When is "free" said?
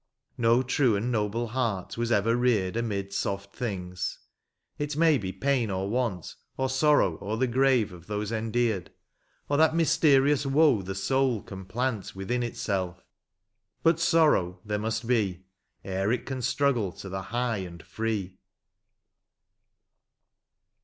17.83-18.39